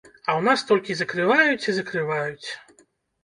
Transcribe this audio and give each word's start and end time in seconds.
А 0.11 0.29
ў 0.37 0.41
нас 0.47 0.63
толькі 0.69 0.95
закрываюць 1.01 1.67
і 1.69 1.75
закрываюць. 1.81 2.49